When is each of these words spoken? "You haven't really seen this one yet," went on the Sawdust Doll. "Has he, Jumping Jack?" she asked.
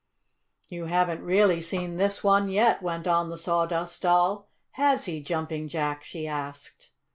"You 0.67 0.85
haven't 0.85 1.21
really 1.21 1.61
seen 1.61 1.97
this 1.97 2.23
one 2.23 2.49
yet," 2.49 2.81
went 2.81 3.07
on 3.07 3.29
the 3.29 3.37
Sawdust 3.37 4.01
Doll. 4.01 4.49
"Has 4.71 5.05
he, 5.05 5.21
Jumping 5.21 5.67
Jack?" 5.67 6.03
she 6.03 6.27
asked. 6.27 6.89